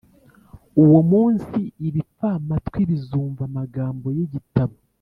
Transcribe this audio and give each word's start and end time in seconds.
Uwo 0.83 0.99
munsi, 1.11 1.59
ibipfamatwi 1.87 2.81
bizumva 2.89 3.41
amagambo 3.49 4.07
y’igitabo, 4.17 4.75